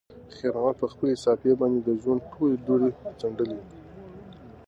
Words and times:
خیر 0.35 0.51
محمد 0.55 0.75
په 0.81 0.87
خپلې 0.91 1.13
صافې 1.23 1.51
باندې 1.59 1.79
د 1.81 1.89
ژوند 2.01 2.21
ټولې 2.31 2.55
دوړې 2.65 2.89
څنډلې. 3.19 3.59